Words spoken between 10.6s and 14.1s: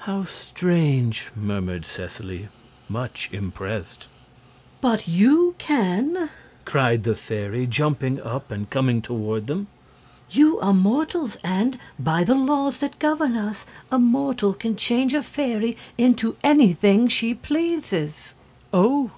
are mortals, and, by the laws that govern us, a